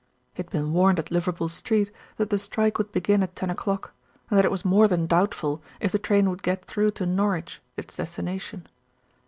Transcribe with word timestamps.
He 0.33 0.39
had 0.41 0.49
been 0.49 0.73
warned 0.73 0.97
at 0.97 1.11
Liverpool 1.11 1.47
Street 1.47 1.91
that 2.17 2.31
the 2.31 2.39
strike 2.39 2.79
would 2.79 2.91
begin 2.91 3.21
at 3.21 3.35
ten 3.35 3.51
o'clock, 3.51 3.93
and 4.31 4.37
that 4.39 4.45
it 4.45 4.49
was 4.49 4.65
more 4.65 4.87
than 4.87 5.05
doubtful 5.05 5.61
if 5.79 5.91
the 5.91 5.99
train 5.99 6.27
would 6.31 6.41
get 6.41 6.65
through 6.65 6.89
to 6.97 7.05
Norwich, 7.05 7.61
its 7.77 7.97
destination. 7.97 8.65